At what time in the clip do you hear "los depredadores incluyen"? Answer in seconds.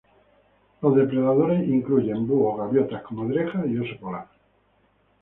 0.81-2.25